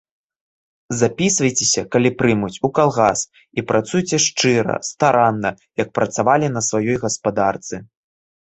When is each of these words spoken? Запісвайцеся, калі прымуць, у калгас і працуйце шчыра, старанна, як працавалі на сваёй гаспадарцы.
Запісвайцеся, 1.01 1.81
калі 1.95 2.09
прымуць, 2.21 2.57
у 2.69 2.71
калгас 2.79 3.19
і 3.59 3.65
працуйце 3.73 4.15
шчыра, 4.25 4.75
старанна, 4.91 5.49
як 5.83 5.89
працавалі 5.99 6.47
на 6.59 6.65
сваёй 6.71 6.97
гаспадарцы. 7.05 7.75